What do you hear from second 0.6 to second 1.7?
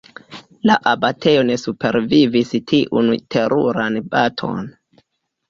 La abatejo ne